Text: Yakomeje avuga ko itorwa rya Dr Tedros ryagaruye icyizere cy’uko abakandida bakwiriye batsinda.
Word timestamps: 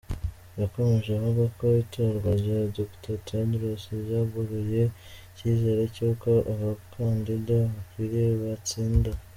Yakomeje 0.61 1.09
avuga 1.17 1.43
ko 1.57 1.65
itorwa 1.83 2.29
rya 2.41 2.59
Dr 2.75 3.15
Tedros 3.27 3.83
ryagaruye 4.03 4.81
icyizere 5.31 5.83
cy’uko 5.95 6.29
abakandida 6.51 7.57
bakwiriye 7.75 8.31
batsinda. 8.43 9.11